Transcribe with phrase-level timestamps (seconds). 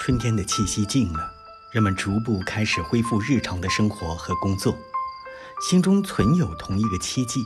[0.00, 1.30] 春天的气息近了，
[1.70, 4.74] 人们逐步开始恢复日常的生活和工作，
[5.60, 7.44] 心中存有同一个期冀：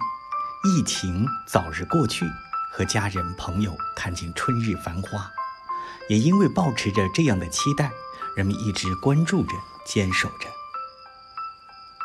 [0.62, 2.24] 疫情早日过去，
[2.70, 5.28] 和家人朋友看尽春日繁花。
[6.08, 7.90] 也因为保持着这样的期待，
[8.36, 9.52] 人们一直关注着、
[9.84, 10.48] 坚守着。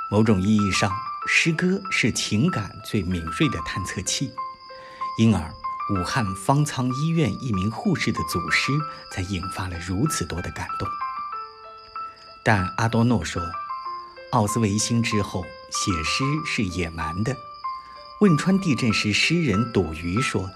[0.10, 0.92] 某种意义上，
[1.28, 4.32] 诗歌是情感最敏锐的探测器，
[5.20, 5.54] 因而。
[5.90, 8.72] 武汉方舱医院一名护士的祖诗，
[9.12, 10.88] 才引发了如此多的感动。
[12.44, 13.42] 但阿多诺说，
[14.32, 17.36] 奥斯维辛之后写诗是野蛮的。
[18.22, 20.50] 汶川地震时，诗人朵鱼说：“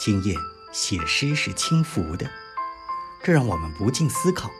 [0.00, 0.36] 今夜
[0.72, 2.28] 写诗是轻浮的。”
[3.22, 4.50] 这让我们不禁思考：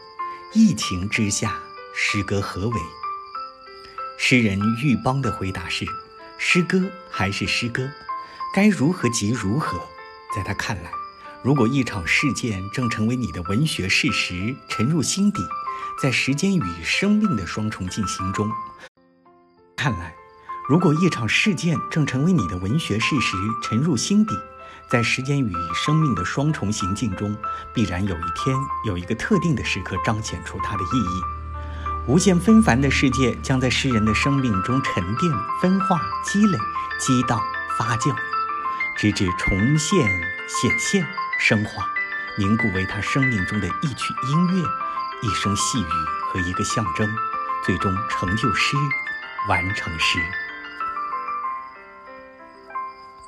[0.53, 1.59] 疫情之下，
[1.93, 2.79] 诗歌何为？
[4.17, 5.85] 诗人玉邦的回答是
[6.37, 7.91] ：“诗歌还是诗歌，
[8.53, 9.81] 该如何即如何。”
[10.35, 10.89] 在他看来，
[11.43, 15.43] 如果一场事件正成为你的文学事实，沉入心底，
[16.01, 18.49] 在时间与生命的双重进行中，
[19.77, 20.15] 看来，
[20.67, 24.33] 如果一场事件正成为你的文学事实，沉入心底，
[24.89, 27.37] 在时间与生命的双重行进中，
[27.73, 31.21] 必然有一天有一个特定的时刻彰显出它的意义。
[32.07, 36.57] 无限纷繁的世界将在诗人的生命中沉淀、分化、积累、
[36.99, 37.39] 激荡、
[37.77, 38.13] 发酵。
[38.95, 40.07] 直至重现、
[40.47, 41.05] 显现、
[41.39, 41.83] 升华、
[42.37, 44.63] 凝固为他生命中的一曲音乐、
[45.21, 45.87] 一声细语
[46.31, 47.09] 和一个象征，
[47.65, 48.75] 最终成就诗，
[49.47, 50.19] 完成诗。